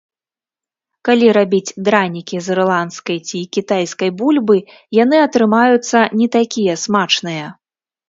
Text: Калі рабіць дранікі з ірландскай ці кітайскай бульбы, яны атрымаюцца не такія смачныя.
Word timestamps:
Калі 1.09 1.27
рабіць 1.37 1.75
дранікі 1.89 2.41
з 2.47 2.57
ірландскай 2.57 3.19
ці 3.27 3.39
кітайскай 3.59 4.09
бульбы, 4.25 4.57
яны 5.03 5.17
атрымаюцца 5.29 5.97
не 6.19 6.27
такія 6.41 6.73
смачныя. 6.89 7.45